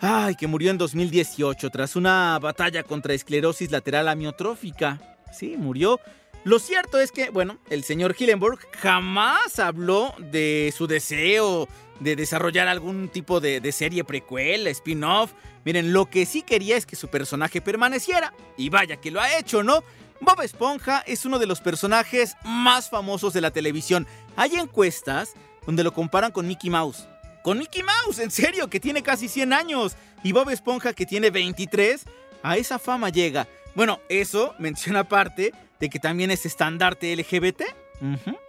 ay, 0.00 0.34
que 0.34 0.46
murió 0.46 0.70
en 0.70 0.78
2018 0.78 1.70
tras 1.70 1.96
una 1.96 2.38
batalla 2.38 2.82
contra 2.82 3.14
esclerosis 3.14 3.70
lateral 3.70 4.08
amiotrófica. 4.08 5.00
Sí, 5.32 5.56
murió. 5.56 6.00
Lo 6.44 6.58
cierto 6.58 7.00
es 7.00 7.10
que, 7.10 7.30
bueno, 7.30 7.58
el 7.70 7.82
señor 7.82 8.14
Hillenburg 8.16 8.60
jamás 8.78 9.58
habló 9.58 10.14
de 10.18 10.72
su 10.76 10.86
deseo 10.86 11.68
de 11.98 12.14
desarrollar 12.14 12.68
algún 12.68 13.08
tipo 13.08 13.40
de, 13.40 13.60
de 13.60 13.72
serie 13.72 14.04
precuela, 14.04 14.70
spin-off. 14.70 15.32
Miren, 15.64 15.92
lo 15.92 16.06
que 16.06 16.24
sí 16.24 16.42
quería 16.42 16.76
es 16.76 16.86
que 16.86 16.94
su 16.94 17.08
personaje 17.08 17.60
permaneciera. 17.60 18.32
Y 18.56 18.68
vaya 18.68 18.96
que 18.98 19.10
lo 19.10 19.20
ha 19.20 19.36
hecho, 19.38 19.62
¿no? 19.64 19.82
Bob 20.20 20.40
Esponja 20.42 21.02
es 21.06 21.24
uno 21.24 21.38
de 21.38 21.46
los 21.46 21.60
personajes 21.60 22.36
más 22.44 22.88
famosos 22.88 23.32
de 23.32 23.40
la 23.40 23.50
televisión. 23.50 24.06
Hay 24.36 24.56
encuestas 24.56 25.34
donde 25.66 25.84
lo 25.84 25.92
comparan 25.92 26.32
con 26.32 26.46
Mickey 26.46 26.70
Mouse. 26.70 27.06
Con 27.42 27.58
Mickey 27.58 27.82
Mouse, 27.82 28.18
en 28.18 28.30
serio, 28.30 28.68
que 28.68 28.80
tiene 28.80 29.02
casi 29.02 29.28
100 29.28 29.52
años. 29.52 29.96
Y 30.22 30.32
Bob 30.32 30.50
Esponja, 30.50 30.92
que 30.94 31.06
tiene 31.06 31.30
23, 31.30 32.04
a 32.42 32.56
esa 32.56 32.78
fama 32.78 33.10
llega. 33.10 33.46
Bueno, 33.74 34.00
eso 34.08 34.54
menciona 34.58 35.00
aparte 35.00 35.52
de 35.78 35.88
que 35.90 35.98
también 35.98 36.30
es 36.30 36.46
estandarte 36.46 37.14
LGBT. 37.14 37.62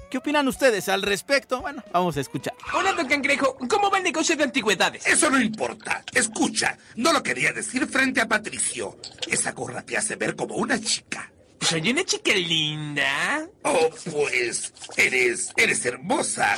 ¿Qué 0.10 0.18
opinan 0.18 0.48
ustedes 0.48 0.88
al 0.88 1.02
respecto? 1.02 1.62
Bueno, 1.62 1.84
vamos 1.92 2.16
a 2.16 2.22
escuchar. 2.22 2.54
Hola, 2.74 2.94
don 2.94 3.08
Cangrejo. 3.08 3.58
¿Cómo 3.70 3.90
va 3.90 3.98
el 3.98 4.04
negocio 4.04 4.36
de 4.38 4.46
antigüedades? 4.46 5.06
Eso 5.06 5.30
no 5.30 5.40
importa. 5.40 6.04
Escucha, 6.14 6.78
no 6.96 7.12
lo 7.12 7.22
quería 7.22 7.52
decir 7.52 7.86
frente 7.88 8.22
a 8.22 8.28
Patricio. 8.28 8.98
Esa 9.28 9.52
gorra 9.52 9.82
te 9.82 9.98
hace 9.98 10.16
ver 10.16 10.36
como 10.36 10.56
una 10.56 10.80
chica. 10.80 11.32
Soy 11.62 11.90
una 11.90 12.04
chica 12.04 12.34
linda. 12.34 13.48
Oh, 13.64 13.90
pues, 14.12 14.74
eres, 14.96 15.52
eres 15.58 15.86
hermosa. 15.86 16.56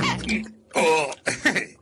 Oh, 0.76 1.12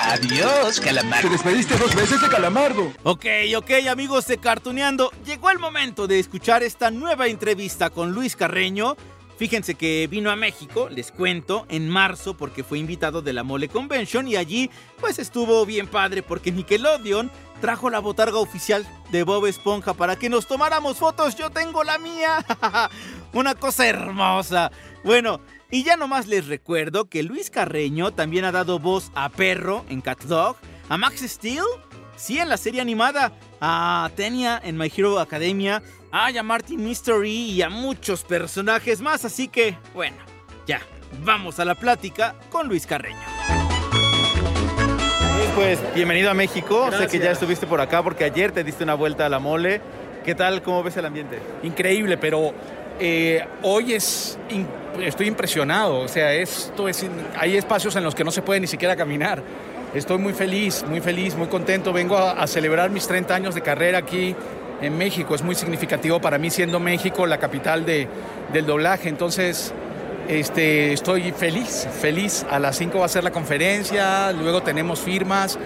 Adiós, 0.00 0.80
calamar. 0.80 1.22
Te 1.22 1.28
despediste 1.28 1.76
dos 1.76 1.94
veces 1.94 2.20
de 2.22 2.28
Calamardo. 2.28 2.92
Ok, 3.02 3.26
ok, 3.56 3.70
amigos 3.88 4.26
de 4.26 4.38
Cartuneando, 4.38 5.12
llegó 5.26 5.50
el 5.50 5.58
momento 5.58 6.06
de 6.06 6.18
escuchar 6.18 6.62
esta 6.62 6.90
nueva 6.90 7.28
entrevista 7.28 7.90
con 7.90 8.12
Luis 8.12 8.34
Carreño. 8.34 8.96
Fíjense 9.36 9.74
que 9.74 10.06
vino 10.10 10.30
a 10.30 10.36
México, 10.36 10.88
les 10.90 11.12
cuento, 11.12 11.64
en 11.68 11.88
marzo 11.88 12.36
porque 12.36 12.64
fue 12.64 12.78
invitado 12.78 13.22
de 13.22 13.32
la 13.32 13.42
Mole 13.42 13.68
Convention 13.68 14.26
y 14.28 14.36
allí 14.36 14.70
pues 14.98 15.18
estuvo 15.18 15.64
bien 15.64 15.86
padre 15.86 16.22
porque 16.22 16.52
Nickelodeon 16.52 17.30
trajo 17.60 17.90
la 17.90 17.98
botarga 17.98 18.38
oficial 18.38 18.86
de 19.10 19.22
Bob 19.22 19.46
Esponja 19.46 19.94
para 19.94 20.16
que 20.16 20.28
nos 20.28 20.46
tomáramos 20.46 20.98
fotos. 20.98 21.36
Yo 21.36 21.50
tengo 21.50 21.84
la 21.84 21.98
mía. 21.98 22.44
Una 23.32 23.54
cosa 23.54 23.86
hermosa. 23.86 24.70
Bueno, 25.04 25.40
y 25.70 25.84
ya 25.84 25.96
nomás 25.96 26.26
les 26.26 26.46
recuerdo 26.46 27.08
que 27.08 27.22
Luis 27.22 27.50
Carreño 27.50 28.12
también 28.12 28.44
ha 28.44 28.52
dado 28.52 28.78
voz 28.78 29.12
a 29.14 29.28
Perro 29.28 29.84
en 29.88 30.00
Cat 30.00 30.22
Dog, 30.22 30.56
a 30.88 30.96
Max 30.96 31.20
Steel, 31.20 31.64
sí, 32.16 32.38
en 32.38 32.48
la 32.48 32.56
serie 32.56 32.80
animada, 32.80 33.32
a 33.60 34.10
Tenia 34.16 34.60
en 34.62 34.76
My 34.76 34.92
Hero 34.94 35.20
Academia, 35.20 35.82
a 36.10 36.42
Martin 36.42 36.84
Mystery 36.84 37.52
y 37.52 37.62
a 37.62 37.70
muchos 37.70 38.24
personajes 38.24 39.00
más. 39.00 39.24
Así 39.24 39.48
que, 39.48 39.78
bueno, 39.94 40.16
ya, 40.66 40.80
vamos 41.24 41.60
a 41.60 41.64
la 41.64 41.74
plática 41.74 42.34
con 42.50 42.68
Luis 42.68 42.86
Carreño. 42.86 43.29
Pues 45.60 45.78
bienvenido 45.94 46.30
a 46.30 46.34
México. 46.34 46.88
Sé 46.90 47.06
que 47.06 47.18
ya 47.18 47.32
estuviste 47.32 47.66
por 47.66 47.82
acá 47.82 48.02
porque 48.02 48.24
ayer 48.24 48.50
te 48.50 48.64
diste 48.64 48.82
una 48.82 48.94
vuelta 48.94 49.26
a 49.26 49.28
la 49.28 49.38
mole. 49.38 49.82
¿Qué 50.24 50.34
tal? 50.34 50.62
¿Cómo 50.62 50.82
ves 50.82 50.96
el 50.96 51.04
ambiente? 51.04 51.38
increíble, 51.62 52.16
pero 52.16 52.54
eh, 52.98 53.44
hoy 53.62 53.92
es 53.92 54.38
in- 54.48 54.66
estoy 55.02 55.26
impresionado. 55.26 55.98
O 56.00 56.08
sea, 56.08 56.32
esto 56.32 56.88
es 56.88 57.02
in- 57.02 57.10
hay 57.38 57.58
espacios 57.58 57.94
en 57.96 58.04
los 58.04 58.14
que 58.14 58.24
no 58.24 58.30
se 58.30 58.40
puede 58.40 58.58
ni 58.60 58.66
siquiera 58.68 58.96
caminar. 58.96 59.42
Estoy 59.94 60.16
muy 60.16 60.32
feliz, 60.32 60.82
muy 60.88 61.02
feliz, 61.02 61.34
muy 61.36 61.48
contento. 61.48 61.92
Vengo 61.92 62.16
a, 62.16 62.32
a 62.42 62.46
celebrar 62.46 62.88
mis 62.88 63.06
30 63.06 63.34
años 63.34 63.54
de 63.54 63.60
carrera 63.60 63.98
aquí 63.98 64.34
en 64.80 64.96
México. 64.96 65.34
Es 65.34 65.42
muy 65.42 65.54
significativo 65.56 66.20
para 66.22 66.38
mí 66.38 66.48
siendo 66.48 66.80
México 66.80 67.26
la 67.26 67.36
capital 67.36 67.84
de- 67.84 68.08
del 68.54 68.64
doblaje. 68.64 69.10
Entonces, 69.10 69.74
este, 70.30 70.92
estoy 70.92 71.32
feliz, 71.32 71.88
feliz. 72.00 72.46
A 72.48 72.58
las 72.60 72.76
5 72.76 73.00
va 73.00 73.06
a 73.06 73.08
ser 73.08 73.24
la 73.24 73.32
conferencia, 73.32 74.32
luego 74.32 74.62
tenemos 74.62 75.00
firmas. 75.00 75.58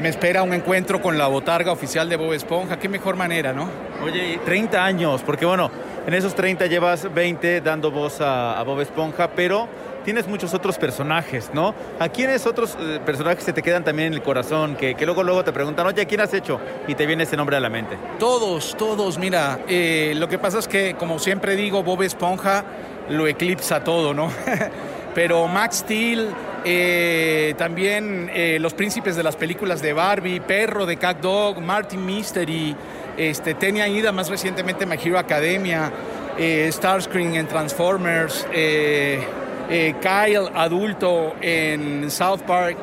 Me 0.00 0.08
espera 0.08 0.42
un 0.42 0.52
encuentro 0.52 1.00
con 1.00 1.16
la 1.16 1.26
botarga 1.26 1.72
oficial 1.72 2.08
de 2.08 2.16
Bob 2.16 2.34
Esponja. 2.34 2.78
Qué 2.78 2.88
mejor 2.88 3.16
manera, 3.16 3.52
¿no? 3.52 3.68
Oye, 4.04 4.38
30 4.44 4.84
años, 4.84 5.22
porque 5.24 5.46
bueno, 5.46 5.70
en 6.06 6.14
esos 6.14 6.34
30 6.34 6.66
llevas 6.66 7.12
20 7.12 7.60
dando 7.62 7.90
voz 7.90 8.20
a, 8.20 8.58
a 8.58 8.62
Bob 8.62 8.80
Esponja, 8.80 9.30
pero 9.34 9.68
tienes 10.04 10.26
muchos 10.26 10.54
otros 10.54 10.78
personajes, 10.78 11.50
¿no? 11.52 11.74
¿A 11.98 12.08
quiénes 12.08 12.46
otros 12.46 12.76
eh, 12.80 13.00
personajes 13.04 13.44
se 13.44 13.52
te 13.52 13.62
quedan 13.62 13.84
también 13.84 14.08
en 14.08 14.14
el 14.14 14.22
corazón? 14.22 14.76
Que, 14.76 14.94
que 14.94 15.04
luego, 15.04 15.22
luego 15.22 15.44
te 15.44 15.52
preguntan, 15.52 15.86
oye, 15.86 16.02
¿a 16.02 16.04
quién 16.06 16.20
has 16.20 16.32
hecho? 16.34 16.60
Y 16.88 16.94
te 16.94 17.06
viene 17.06 17.24
ese 17.24 17.36
nombre 17.36 17.56
a 17.56 17.60
la 17.60 17.68
mente. 17.68 17.96
Todos, 18.18 18.76
todos, 18.76 19.18
mira, 19.18 19.60
eh, 19.68 20.12
lo 20.16 20.28
que 20.28 20.38
pasa 20.38 20.58
es 20.58 20.68
que, 20.68 20.94
como 20.94 21.18
siempre 21.18 21.56
digo, 21.56 21.82
Bob 21.82 22.02
Esponja 22.02 22.64
lo 23.10 23.26
eclipsa 23.26 23.84
todo, 23.84 24.14
¿no? 24.14 24.30
Pero 25.14 25.46
Max 25.48 25.78
Steel, 25.78 26.28
eh, 26.64 27.54
también 27.58 28.30
eh, 28.32 28.58
los 28.60 28.74
príncipes 28.74 29.16
de 29.16 29.22
las 29.22 29.36
películas 29.36 29.82
de 29.82 29.92
Barbie, 29.92 30.40
Perro 30.40 30.86
de 30.86 30.96
Cat 30.96 31.20
Dog, 31.20 31.60
Martin 31.60 32.04
Mystery, 32.06 32.76
este, 33.16 33.54
Tenia 33.54 33.88
Ida, 33.88 34.12
más 34.12 34.28
recientemente 34.28 34.86
My 34.86 34.96
Hero 35.02 35.18
Academia, 35.18 35.90
eh, 36.38 36.68
Starscream 36.70 37.34
en 37.34 37.48
Transformers, 37.48 38.46
eh, 38.52 39.20
Kyle 39.68 40.48
adulto 40.54 41.34
en 41.40 42.10
South 42.10 42.40
Park. 42.46 42.76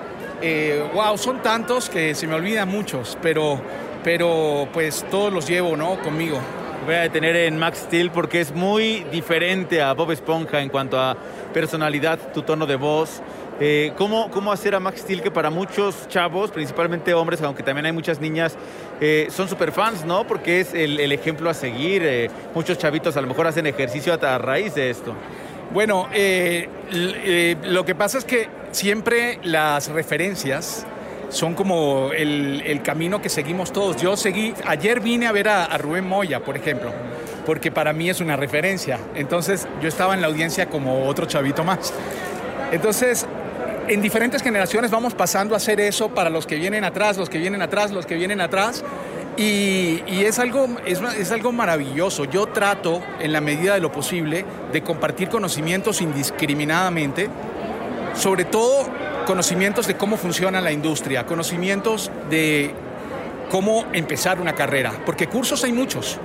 Wow, 0.94 1.18
son 1.18 1.42
tantos 1.42 1.90
que 1.90 2.14
se 2.14 2.28
me 2.28 2.36
olvidan 2.36 2.70
muchos, 2.70 3.18
pero, 3.22 3.60
pero 4.04 4.68
pues 4.72 5.06
todos 5.10 5.34
los 5.34 5.48
llevo, 5.48 5.76
¿no? 5.76 6.00
Conmigo. 6.02 6.40
Voy 6.88 6.96
a 6.96 7.02
detener 7.02 7.36
en 7.36 7.60
Max 7.60 7.80
Steel 7.80 8.12
porque 8.12 8.40
es 8.40 8.56
muy 8.56 9.04
diferente 9.12 9.82
a 9.82 9.92
Bob 9.92 10.10
Esponja 10.14 10.62
en 10.62 10.70
cuanto 10.70 10.98
a 10.98 11.18
personalidad, 11.54 12.18
tu 12.32 12.44
tono 12.44 12.66
de 12.66 12.78
voz. 12.78 13.22
Eh, 13.60 13.92
¿cómo, 13.98 14.32
¿Cómo 14.32 14.54
hacer 14.54 14.74
a 14.74 14.80
Max 14.80 15.02
Steel 15.02 15.22
que 15.22 15.30
para 15.30 15.50
muchos 15.50 16.08
chavos, 16.08 16.50
principalmente 16.50 17.14
hombres, 17.14 17.42
aunque 17.42 17.62
también 17.62 17.88
hay 17.88 17.92
muchas 17.92 18.22
niñas, 18.22 18.56
eh, 19.02 19.28
son 19.32 19.50
super 19.50 19.74
fans, 19.74 20.06
¿no? 20.06 20.26
Porque 20.26 20.62
es 20.62 20.74
el, 20.74 21.12
ejemplo 21.12 21.50
a 21.50 21.54
seguir. 21.54 22.04
eh, 22.06 22.30
muchos 22.56 22.78
chavitos 22.78 23.18
a 23.18 23.22
lo 23.22 23.28
mejor 23.28 23.48
hacen 23.48 23.68
ejercicio 23.68 24.14
a, 24.14 24.38
raíz 24.38 24.74
de 24.74 24.90
esto. 24.90 25.14
Bueno, 25.74 26.08
lo 27.64 27.86
que 27.86 27.96
pasa 27.96 28.18
es 28.18 28.24
que 28.24 28.48
siempre 28.72 29.42
las 29.44 29.90
referencias 29.90 30.88
son 31.30 31.54
como 31.54 32.12
el, 32.16 32.64
el 32.66 32.82
camino 32.82 33.22
que 33.22 33.30
seguimos 33.30 33.72
todos. 33.72 33.98
Yo 34.02 34.16
seguí, 34.16 34.54
ayer 34.66 35.00
vine 35.00 35.28
a 35.28 35.32
ver 35.32 35.50
a, 35.50 35.66
a 35.66 35.78
Rubén 35.78 36.08
Moya, 36.08 36.40
por 36.42 36.56
ejemplo, 36.56 36.92
porque 37.46 37.72
para 37.72 37.94
mí 37.94 38.10
es 38.10 38.22
una 38.22 38.36
referencia. 38.36 39.00
Entonces 39.16 39.68
yo 39.82 39.88
estaba 39.88 40.14
en 40.14 40.22
la 40.22 40.28
audiencia 40.28 40.68
como 40.68 41.06
otro 41.06 41.26
chavito 41.26 41.64
más. 41.64 41.94
Entonces, 42.72 43.26
en 43.88 44.02
diferentes 44.02 44.42
generaciones 44.42 44.92
vamos 44.92 45.14
pasando 45.14 45.54
a 45.54 45.58
hacer 45.58 45.80
eso 45.80 46.10
para 46.10 46.30
los 46.30 46.46
que 46.46 46.56
vienen 46.56 46.84
atrás, 46.84 47.18
los 47.18 47.30
que 47.30 47.38
vienen 47.38 47.62
atrás, 47.62 47.92
los 47.92 48.06
que 48.06 48.16
vienen 48.16 48.42
atrás. 48.42 48.84
Y, 49.38 50.02
y 50.08 50.26
es, 50.26 50.40
algo, 50.40 50.68
es, 50.86 51.00
es 51.00 51.32
algo 51.32 51.52
maravilloso. 51.52 52.26
Yo 52.26 52.48
trato, 52.48 53.04
en 53.20 53.32
la 53.32 53.40
medida 53.40 53.76
de 53.76 53.80
lo 53.80 53.92
posible, 53.92 54.44
de 54.74 54.82
compartir 54.82 55.30
conocimientos 55.30 56.02
indiscriminadamente, 56.02 57.30
sobre 58.16 58.46
todo 58.46 58.88
conocimientos 59.28 59.88
de 59.88 59.98
cómo 59.98 60.16
funciona 60.16 60.62
la 60.62 60.72
industria, 60.72 61.26
conocimientos 61.26 62.10
de 62.30 62.72
cómo 63.52 63.86
empezar 63.92 64.40
una 64.40 64.56
carrera, 64.56 64.94
porque 65.06 65.28
cursos 65.28 65.66
hay 65.66 65.74
muchos, 65.74 66.18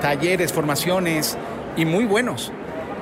talleres, 0.00 0.50
formaciones 0.50 1.36
y 1.76 1.84
muy 1.84 2.06
buenos, 2.06 2.50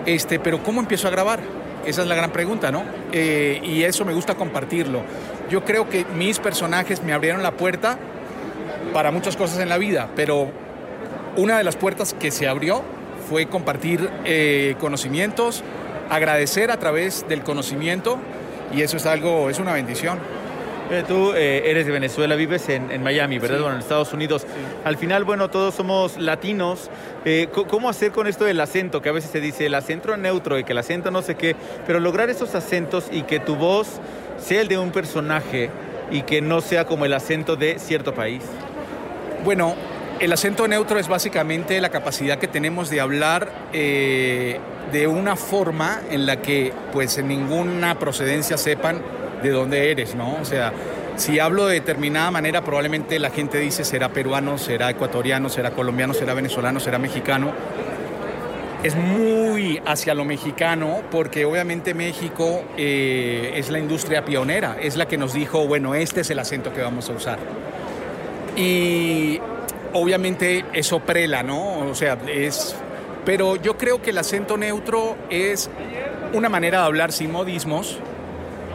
este, 0.05 0.41
pero 0.41 0.65
¿cómo 0.65 0.81
empiezo 0.81 1.07
a 1.07 1.12
grabar? 1.12 1.38
Esa 1.87 2.03
es 2.03 2.09
la 2.09 2.17
gran 2.17 2.33
pregunta, 2.33 2.73
¿no? 2.73 2.83
Eh, 3.12 3.61
y 3.62 3.85
eso 3.85 4.05
me 4.05 4.15
gusta 4.15 4.35
compartirlo. 4.35 5.03
Yo 5.49 5.65
creo 5.65 5.88
que 5.88 6.05
mis 6.17 6.41
personajes 6.41 7.05
me 7.05 7.12
abrieron 7.12 7.45
la 7.45 7.53
puerta 7.53 7.97
para 8.93 9.12
muchas 9.12 9.37
cosas 9.37 9.61
en 9.61 9.69
la 9.69 9.79
vida, 9.79 10.09
pero 10.17 10.50
una 11.37 11.57
de 11.57 11.62
las 11.62 11.76
puertas 11.76 12.15
que 12.15 12.33
se 12.33 12.49
abrió 12.49 12.83
fue 13.31 13.47
compartir 13.47 14.11
eh, 14.25 14.75
conocimientos, 14.81 15.62
agradecer 16.11 16.73
a 16.73 16.79
través 16.81 17.29
del 17.29 17.45
conocimiento 17.45 18.19
y 18.73 18.83
eso 18.83 18.97
es 18.97 19.07
algo, 19.07 19.51
es 19.51 19.59
una 19.59 19.73
bendición. 19.73 20.19
Eh, 20.91 21.03
Tú 21.07 21.33
eh, 21.33 21.69
eres 21.69 21.85
de 21.85 21.93
Venezuela, 21.93 22.37
vives 22.37 22.69
en, 22.69 22.93
en 22.93 23.03
Miami, 23.03 23.39
¿verdad? 23.39 23.57
Sí. 23.57 23.63
Bueno, 23.63 23.77
en 23.77 23.83
Estados 23.83 24.13
Unidos. 24.13 24.47
Al 24.85 24.97
final, 24.97 25.25
bueno, 25.25 25.51
todos 25.51 25.75
somos 25.75 26.17
latinos. 26.17 26.91
Eh, 27.25 27.49
¿Cómo 27.69 27.89
hacer 27.89 28.13
con 28.13 28.29
esto 28.29 28.45
del 28.45 28.61
acento? 28.61 29.03
Que 29.03 29.09
a 29.09 29.13
veces 29.13 29.31
se 29.31 29.41
dice 29.41 29.67
el 29.67 29.75
acento 29.75 30.17
neutro 30.17 30.59
y 30.59 30.65
que 30.65 30.73
el 30.73 30.79
acento 30.79 31.11
no 31.11 31.23
sé 31.23 31.35
qué, 31.35 31.57
pero 31.87 31.99
lograr 31.99 32.31
esos 32.31 32.55
acentos 32.55 33.07
y 33.11 33.23
que 33.23 33.41
tu 33.41 33.57
voz 33.57 34.01
sea 34.39 34.61
el 34.61 34.69
de 34.69 34.79
un 34.79 34.93
personaje 34.93 35.71
y 36.13 36.23
que 36.23 36.41
no 36.41 36.61
sea 36.61 36.85
como 36.85 37.05
el 37.05 37.15
acento 37.15 37.57
de 37.57 37.81
cierto 37.81 38.15
país. 38.15 38.43
Bueno, 39.45 39.75
el 40.19 40.33
acento 40.33 40.67
neutro 40.67 40.99
es 40.99 41.09
básicamente 41.09 41.81
la 41.81 41.91
capacidad 41.91 42.39
que 42.39 42.49
tenemos 42.49 42.89
de 42.89 43.01
hablar 43.01 43.51
eh, 43.73 44.59
de 44.93 45.07
una 45.07 45.37
forma 45.37 46.01
en 46.11 46.27
la 46.27 46.41
que 46.41 46.73
pues 46.93 47.19
en 47.19 47.29
ninguna 47.29 47.99
procedencia 47.99 48.57
sepan 48.57 49.01
de 49.43 49.51
dónde 49.51 49.91
eres, 49.91 50.15
¿no? 50.15 50.37
O 50.41 50.45
sea, 50.45 50.73
si 51.17 51.39
hablo 51.39 51.67
de 51.67 51.75
determinada 51.75 52.31
manera, 52.31 52.63
probablemente 52.63 53.19
la 53.19 53.31
gente 53.31 53.59
dice 53.59 53.85
será 53.85 54.09
peruano, 54.11 54.57
será 54.59 54.91
ecuatoriano, 54.91 55.49
será 55.49 55.73
colombiano, 55.73 56.15
será 56.15 56.35
venezolano, 56.35 56.81
será 56.81 56.99
mexicano. 56.99 57.53
Es 58.83 58.95
muy 58.95 59.81
hacia 59.85 60.15
lo 60.15 60.25
mexicano 60.25 61.03
porque 61.11 61.45
obviamente 61.45 61.93
México 61.93 62.65
eh, 62.77 63.53
es 63.57 63.69
la 63.71 63.79
industria 63.79 64.25
pionera, 64.25 64.77
es 64.81 64.97
la 64.97 65.09
que 65.09 65.19
nos 65.19 65.33
dijo, 65.33 65.67
bueno, 65.67 65.95
este 65.95 66.21
es 66.21 66.31
el 66.31 66.39
acento 66.39 66.73
que 66.73 66.81
vamos 66.83 67.09
a 67.11 67.13
usar. 67.13 67.39
Y 68.57 69.41
obviamente 69.97 70.65
eso 70.73 71.00
prela, 71.00 71.43
¿no? 71.43 71.79
O 71.91 71.95
sea, 71.95 72.19
es... 72.29 72.76
Pero 73.25 73.57
yo 73.57 73.76
creo 73.76 74.00
que 74.00 74.11
el 74.11 74.19
acento 74.19 74.57
neutro 74.57 75.17
es 75.31 75.69
una 76.33 76.49
manera 76.49 76.81
de 76.81 76.85
hablar 76.87 77.11
sin 77.11 77.33
modismos, 77.33 77.99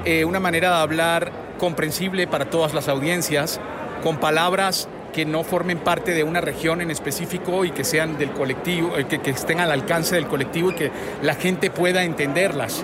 eh, 0.04 0.26
una 0.26 0.42
manera 0.42 0.72
de 0.72 0.76
hablar 0.82 1.32
comprensible 1.58 2.28
para 2.28 2.50
todas 2.50 2.74
las 2.74 2.90
audiencias, 2.90 3.62
con 4.04 4.18
palabras 4.18 4.90
que 5.14 5.26
no 5.26 5.44
formen 5.44 5.78
parte 5.78 6.14
de 6.14 6.24
una 6.24 6.42
región 6.42 6.82
en 6.82 6.92
específico 6.92 7.64
y 7.64 7.72
que 7.72 7.84
sean 7.84 8.18
del 8.18 8.32
colectivo, 8.32 8.98
eh, 8.98 9.06
que, 9.08 9.20
que 9.20 9.32
estén 9.32 9.62
al 9.62 9.72
alcance 9.72 10.16
del 10.16 10.28
colectivo 10.28 10.72
y 10.72 10.76
que 10.76 10.92
la 11.22 11.36
gente 11.36 11.70
pueda 11.70 12.04
entenderlas. 12.04 12.84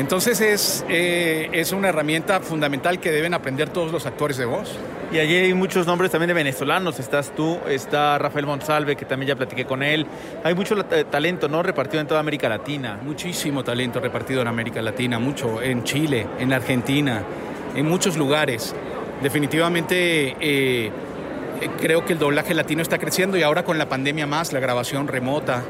Entonces 0.00 0.40
es, 0.40 0.82
eh, 0.88 1.50
es 1.52 1.72
una 1.72 1.90
herramienta 1.90 2.40
fundamental 2.40 3.00
que 3.00 3.10
deben 3.10 3.34
aprender 3.34 3.68
todos 3.68 3.92
los 3.92 4.06
actores 4.06 4.38
de 4.38 4.46
voz. 4.46 4.70
Y 5.12 5.18
allí 5.18 5.34
hay 5.34 5.52
muchos 5.52 5.86
nombres 5.86 6.10
también 6.10 6.28
de 6.28 6.32
venezolanos. 6.34 6.98
Estás 6.98 7.34
tú, 7.36 7.58
está 7.68 8.16
Rafael 8.16 8.46
Monsalve, 8.46 8.96
que 8.96 9.04
también 9.04 9.28
ya 9.28 9.36
platiqué 9.36 9.66
con 9.66 9.82
él. 9.82 10.06
Hay 10.42 10.54
mucho 10.54 10.74
eh, 10.90 11.04
talento, 11.04 11.48
¿no? 11.48 11.62
Repartido 11.62 12.00
en 12.00 12.06
toda 12.06 12.18
América 12.18 12.48
Latina. 12.48 12.98
Muchísimo 13.04 13.62
talento 13.62 14.00
repartido 14.00 14.40
en 14.40 14.48
América 14.48 14.80
Latina, 14.80 15.18
mucho, 15.18 15.60
en 15.60 15.84
Chile, 15.84 16.26
en 16.38 16.54
Argentina, 16.54 17.22
en 17.76 17.86
muchos 17.86 18.16
lugares. 18.16 18.74
Definitivamente 19.22 20.34
eh, 20.40 20.90
creo 21.78 22.06
que 22.06 22.14
el 22.14 22.18
doblaje 22.18 22.54
latino 22.54 22.80
está 22.80 22.96
creciendo 22.96 23.36
y 23.36 23.42
ahora 23.42 23.64
con 23.64 23.76
la 23.76 23.90
pandemia 23.90 24.26
más, 24.26 24.54
la 24.54 24.60
grabación 24.60 25.08
remota, 25.08 25.62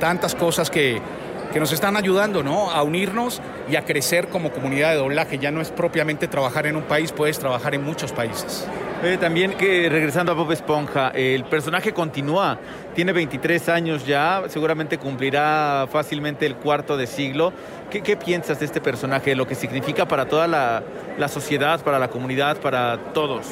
tantas 0.00 0.34
cosas 0.34 0.68
que, 0.68 1.00
que 1.52 1.60
nos 1.60 1.72
están 1.72 1.96
ayudando 1.96 2.42
¿no? 2.42 2.70
a 2.70 2.82
unirnos 2.82 3.40
y 3.70 3.76
a 3.76 3.84
crecer 3.84 4.28
como 4.28 4.52
comunidad 4.52 4.90
de 4.90 4.96
doblaje. 4.96 5.38
Ya 5.38 5.50
no 5.50 5.60
es 5.60 5.70
propiamente 5.70 6.26
trabajar 6.26 6.66
en 6.66 6.76
un 6.76 6.82
país, 6.82 7.12
puedes 7.12 7.38
trabajar 7.38 7.74
en 7.74 7.84
muchos 7.84 8.12
países. 8.12 8.66
También 9.20 9.54
que 9.54 9.88
regresando 9.88 10.30
a 10.30 10.34
Bob 10.34 10.52
Esponja, 10.52 11.08
el 11.08 11.44
personaje 11.44 11.92
continúa, 11.92 12.58
tiene 12.94 13.12
23 13.12 13.68
años 13.68 14.06
ya, 14.06 14.44
seguramente 14.46 14.96
cumplirá 14.96 15.88
fácilmente 15.90 16.46
el 16.46 16.54
cuarto 16.54 16.96
de 16.96 17.08
siglo. 17.08 17.52
¿Qué, 17.90 18.00
qué 18.00 18.16
piensas 18.16 18.60
de 18.60 18.66
este 18.66 18.80
personaje, 18.80 19.34
lo 19.34 19.46
que 19.46 19.56
significa 19.56 20.06
para 20.06 20.26
toda 20.26 20.46
la, 20.46 20.84
la 21.18 21.26
sociedad, 21.26 21.82
para 21.82 21.98
la 21.98 22.08
comunidad, 22.08 22.58
para 22.58 22.96
todos? 23.12 23.46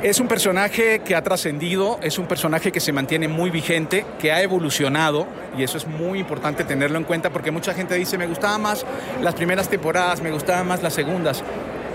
Es 0.00 0.20
un 0.20 0.28
personaje 0.28 1.00
que 1.00 1.16
ha 1.16 1.22
trascendido, 1.22 1.98
es 2.00 2.20
un 2.20 2.26
personaje 2.26 2.70
que 2.70 2.78
se 2.78 2.92
mantiene 2.92 3.26
muy 3.26 3.50
vigente, 3.50 4.06
que 4.20 4.30
ha 4.30 4.40
evolucionado 4.40 5.26
y 5.58 5.64
eso 5.64 5.76
es 5.76 5.88
muy 5.88 6.20
importante 6.20 6.62
tenerlo 6.62 6.98
en 6.98 7.04
cuenta 7.04 7.30
porque 7.30 7.50
mucha 7.50 7.74
gente 7.74 7.96
dice 7.96 8.16
me 8.16 8.28
gustaban 8.28 8.62
más 8.62 8.86
las 9.20 9.34
primeras 9.34 9.68
temporadas, 9.68 10.22
me 10.22 10.30
gustaban 10.30 10.68
más 10.68 10.84
las 10.84 10.94
segundas. 10.94 11.42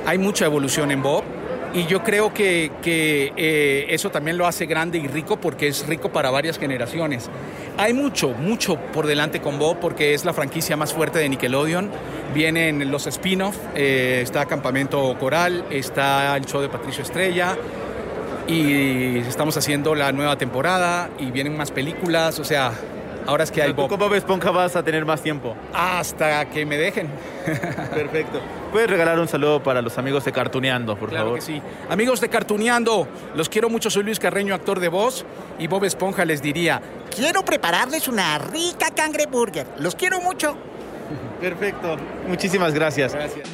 Hay 0.05 0.17
mucha 0.17 0.43
evolución 0.43 0.91
en 0.91 1.01
Bob 1.01 1.23
y 1.73 1.85
yo 1.85 2.03
creo 2.03 2.33
que, 2.33 2.73
que 2.81 3.31
eh, 3.37 3.85
eso 3.87 4.11
también 4.11 4.37
lo 4.37 4.47
hace 4.47 4.65
grande 4.65 4.97
y 4.97 5.07
rico 5.07 5.37
porque 5.37 5.69
es 5.69 5.87
rico 5.87 6.11
para 6.11 6.29
varias 6.29 6.59
generaciones. 6.59 7.29
Hay 7.77 7.93
mucho, 7.93 8.31
mucho 8.31 8.75
por 8.75 9.07
delante 9.07 9.39
con 9.39 9.57
Bob 9.57 9.77
porque 9.79 10.13
es 10.13 10.25
la 10.25 10.33
franquicia 10.33 10.75
más 10.75 10.93
fuerte 10.93 11.19
de 11.19 11.29
Nickelodeon. 11.29 11.89
Vienen 12.35 12.91
los 12.91 13.07
spin-off, 13.07 13.55
eh, 13.75 14.19
está 14.21 14.45
Campamento 14.45 15.15
Coral, 15.17 15.63
está 15.69 16.35
el 16.35 16.45
show 16.45 16.61
de 16.61 16.67
Patricio 16.67 17.01
Estrella, 17.01 17.57
y 18.47 19.17
estamos 19.19 19.55
haciendo 19.57 19.95
la 19.95 20.11
nueva 20.11 20.37
temporada 20.37 21.09
y 21.19 21.31
vienen 21.31 21.55
más 21.55 21.71
películas, 21.71 22.39
o 22.39 22.43
sea, 22.43 22.71
ahora 23.25 23.43
es 23.43 23.51
que 23.51 23.61
hay 23.61 23.71
Bob. 23.71 23.89
Con 23.89 23.99
Bob 23.99 24.13
Esponja 24.13 24.51
vas 24.51 24.75
a 24.75 24.83
tener 24.83 25.05
más 25.05 25.21
tiempo. 25.21 25.55
Hasta 25.73 26.45
que 26.49 26.65
me 26.65 26.77
dejen. 26.77 27.07
Perfecto. 27.93 28.41
¿Puedes 28.71 28.89
regalar 28.89 29.19
un 29.19 29.27
saludo 29.27 29.61
para 29.61 29.81
los 29.81 29.97
amigos 29.97 30.25
de 30.25 30.31
Cartuneando, 30.31 30.97
por 30.97 31.09
claro 31.09 31.25
favor? 31.25 31.39
que 31.39 31.45
sí. 31.45 31.61
Amigos 31.89 32.19
de 32.21 32.29
Cartuneando, 32.29 33.07
los 33.35 33.47
quiero 33.49 33.69
mucho, 33.69 33.89
soy 33.89 34.03
Luis 34.03 34.19
Carreño, 34.19 34.55
actor 34.55 34.79
de 34.79 34.89
voz, 34.89 35.25
y 35.59 35.67
Bob 35.67 35.85
Esponja 35.85 36.25
les 36.25 36.41
diría, 36.41 36.81
Quiero 37.15 37.45
prepararles 37.45 38.07
una 38.07 38.37
rica 38.39 38.87
cangreburger. 38.95 39.67
Los 39.79 39.95
quiero 39.95 40.19
mucho. 40.21 40.57
Perfecto. 41.39 41.97
Muchísimas 42.27 42.73
gracias. 42.73 43.13
Gracias. 43.13 43.47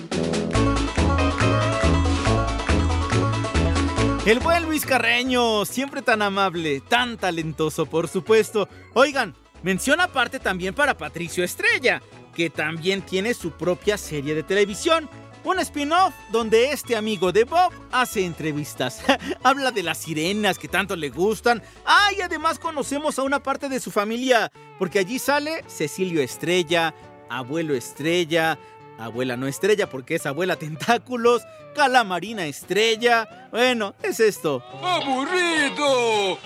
El 4.30 4.42
buen 4.42 4.62
Luis 4.62 4.86
Carreño, 4.86 5.66
siempre 5.66 6.04
tan 6.04 6.22
amable, 6.22 6.82
tan 6.82 7.18
talentoso, 7.18 7.88
por 7.88 8.08
supuesto. 8.08 8.70
Oigan, 8.94 9.34
mención 9.64 10.00
aparte 10.00 10.40
también 10.40 10.76
para 10.76 10.96
Patricio 10.96 11.44
Estrella, 11.44 12.00
que 12.36 12.52
también 12.52 13.02
tiene 13.02 13.34
su 13.34 13.50
propia 13.50 13.98
serie 13.98 14.36
de 14.36 14.44
televisión. 14.44 15.10
Un 15.44 15.58
spin-off 15.58 16.14
donde 16.32 16.72
este 16.72 16.96
amigo 16.96 17.32
de 17.32 17.46
Bob 17.46 17.74
hace 17.92 18.24
entrevistas. 18.24 19.02
Habla 19.44 19.72
de 19.72 19.82
las 19.82 19.98
sirenas 19.98 20.60
que 20.60 20.68
tanto 20.68 20.96
le 20.96 21.10
gustan. 21.10 21.64
Ah, 21.84 22.12
y 22.16 22.22
además 22.22 22.60
conocemos 22.60 23.18
a 23.18 23.24
una 23.24 23.42
parte 23.42 23.68
de 23.68 23.80
su 23.80 23.90
familia, 23.90 24.52
porque 24.78 25.00
allí 25.00 25.18
sale 25.18 25.64
Cecilio 25.68 26.22
Estrella, 26.22 26.94
abuelo 27.32 27.74
Estrella, 27.74 28.60
abuela 29.00 29.38
no 29.38 29.48
estrella 29.48 29.90
porque 29.90 30.16
es 30.16 30.26
abuela 30.26 30.58
tentáculos, 30.58 31.44
calamarina 31.76 32.46
estrella. 32.46 33.48
Bueno, 33.52 33.96
es 34.04 34.20
esto. 34.20 34.62
¡Aburrido! 34.84 36.38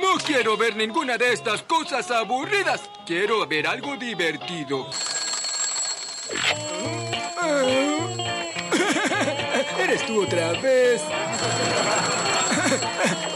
No 0.00 0.14
quiero 0.24 0.56
ver 0.56 0.76
ninguna 0.76 1.18
de 1.18 1.32
estas 1.32 1.62
cosas 1.62 2.08
aburridas. 2.10 2.80
Quiero 3.06 3.46
ver 3.46 3.66
algo 3.66 3.96
divertido. 3.96 4.86
Eres 9.78 10.06
tú 10.06 10.22
otra 10.22 10.52
vez. 10.52 11.02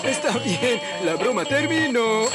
Está 0.04 0.38
bien, 0.38 0.80
la 1.04 1.16
broma 1.16 1.44
terminó. 1.44 2.28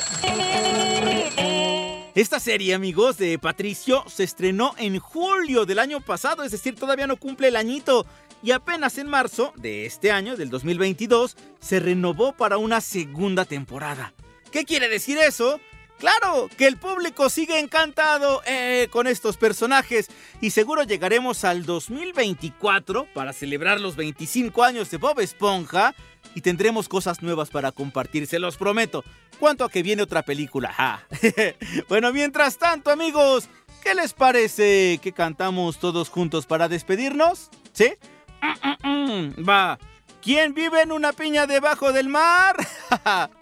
Esta 2.14 2.42
serie, 2.42 2.74
amigos, 2.74 3.18
de 3.18 3.40
Patricio 3.40 4.04
se 4.10 4.26
estrenó 4.26 4.74
en 4.78 5.00
julio 5.00 5.66
del 5.66 5.80
año 5.80 6.02
pasado, 6.02 6.44
es 6.44 6.52
decir, 6.52 6.76
todavía 6.76 7.08
no 7.08 7.16
cumple 7.16 7.48
el 7.48 7.56
añito. 7.56 8.06
Y 8.44 8.52
apenas 8.52 8.98
en 8.98 9.08
marzo 9.08 9.54
de 9.56 9.86
este 9.86 10.12
año, 10.12 10.36
del 10.36 10.50
2022, 10.50 11.38
se 11.62 11.80
renovó 11.80 12.34
para 12.34 12.58
una 12.58 12.82
segunda 12.82 13.46
temporada. 13.46 14.14
¿Qué 14.52 14.66
quiere 14.66 14.90
decir 14.90 15.18
eso? 15.20 15.62
Claro, 16.02 16.50
que 16.58 16.66
el 16.66 16.78
público 16.78 17.30
sigue 17.30 17.60
encantado 17.60 18.42
eh, 18.48 18.88
con 18.90 19.06
estos 19.06 19.38
personajes 19.38 20.10
y 20.42 20.50
seguro 20.50 20.82
llegaremos 20.82 21.44
al 21.44 21.64
2024 21.64 23.06
para 23.14 23.34
celebrar 23.34 23.80
los 23.80 23.96
25 23.96 24.64
años 24.64 24.90
de 24.90 24.98
Bob 24.98 25.20
Esponja 25.20 25.94
y 26.34 26.42
tendremos 26.42 26.90
cosas 26.90 27.22
nuevas 27.22 27.52
para 27.52 27.72
compartir, 27.72 28.26
se 28.26 28.40
los 28.40 28.58
prometo. 28.58 29.04
¿Cuánto 29.40 29.64
a 29.64 29.70
que 29.70 29.84
viene 29.84 30.02
otra 30.02 30.24
película? 30.24 30.74
Ah. 30.76 31.02
bueno, 31.88 32.12
mientras 32.12 32.58
tanto, 32.58 32.90
amigos, 32.90 33.48
¿qué 33.84 33.94
les 33.94 34.14
parece 34.14 35.00
que 35.04 35.12
cantamos 35.12 35.78
todos 35.78 36.10
juntos 36.10 36.48
para 36.48 36.68
despedirnos? 36.68 37.52
¿Sí? 37.74 37.94
Mm, 38.42 38.88
mm, 38.88 39.36
mm. 39.38 39.48
Va. 39.48 39.78
¿Quién 40.24 40.56
vive 40.56 40.82
en 40.82 40.94
una 40.94 41.14
piña 41.14 41.46
debajo 41.46 41.94
del 41.94 42.10
mar? 42.10 42.56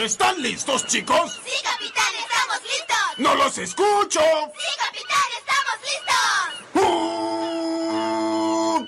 ¿Están 0.00 0.40
listos, 0.40 0.86
chicos? 0.86 1.38
Sí, 1.44 1.52
capitán, 1.62 2.14
estamos 2.18 2.62
listos. 2.62 2.96
¡No 3.18 3.34
los 3.34 3.58
escucho! 3.58 4.20
Sí, 4.56 4.66
capitán, 4.78 5.28
estamos 5.38 5.78
listos. 5.84 6.16
¡Uh! 6.74 8.86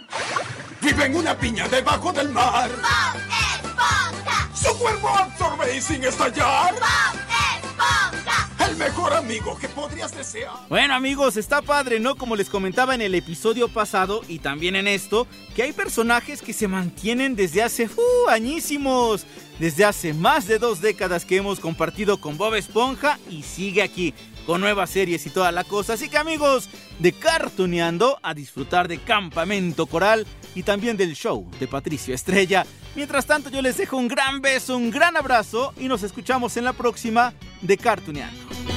Vive 0.80 1.04
en 1.04 1.16
una 1.16 1.38
piña 1.38 1.68
debajo 1.68 2.14
del 2.14 2.30
mar. 2.30 2.70
Bob 2.70 3.20
Esponja. 3.62 4.48
Su 4.54 4.74
cuerpo 4.78 5.10
absorbe 5.10 5.76
y 5.76 5.82
sin 5.82 6.02
estallar. 6.02 6.72
Bob 6.72 7.11
mejor 8.82 9.12
amigo 9.12 9.56
que 9.58 9.68
podrías 9.68 10.16
desear. 10.16 10.50
Bueno 10.68 10.94
amigos, 10.94 11.36
está 11.36 11.62
padre, 11.62 12.00
¿no? 12.00 12.16
Como 12.16 12.34
les 12.34 12.48
comentaba 12.48 12.94
en 12.96 13.00
el 13.00 13.14
episodio 13.14 13.68
pasado 13.68 14.22
y 14.26 14.40
también 14.40 14.74
en 14.74 14.88
esto, 14.88 15.28
que 15.54 15.62
hay 15.62 15.72
personajes 15.72 16.42
que 16.42 16.52
se 16.52 16.66
mantienen 16.66 17.36
desde 17.36 17.62
hace 17.62 17.84
uh, 17.86 18.28
añísimos, 18.28 19.24
desde 19.60 19.84
hace 19.84 20.14
más 20.14 20.48
de 20.48 20.58
dos 20.58 20.80
décadas 20.80 21.24
que 21.24 21.36
hemos 21.36 21.60
compartido 21.60 22.20
con 22.20 22.36
Bob 22.36 22.56
Esponja 22.56 23.20
y 23.30 23.44
sigue 23.44 23.82
aquí 23.82 24.14
con 24.46 24.60
nuevas 24.60 24.90
series 24.90 25.24
y 25.26 25.30
toda 25.30 25.52
la 25.52 25.62
cosa. 25.62 25.92
Así 25.92 26.08
que 26.08 26.18
amigos, 26.18 26.68
de 26.98 27.12
Cartuneando 27.12 28.18
a 28.20 28.34
disfrutar 28.34 28.88
de 28.88 28.98
Campamento 28.98 29.86
Coral 29.86 30.26
y 30.56 30.64
también 30.64 30.96
del 30.96 31.14
show 31.14 31.48
de 31.60 31.68
Patricio 31.68 32.14
Estrella. 32.14 32.66
Mientras 32.96 33.26
tanto 33.26 33.48
yo 33.48 33.62
les 33.62 33.76
dejo 33.76 33.96
un 33.96 34.08
gran 34.08 34.40
beso, 34.40 34.76
un 34.76 34.90
gran 34.90 35.16
abrazo 35.16 35.72
y 35.78 35.86
nos 35.86 36.02
escuchamos 36.02 36.56
en 36.56 36.64
la 36.64 36.72
próxima 36.72 37.32
de 37.60 37.78
Cartuneando. 37.78 38.71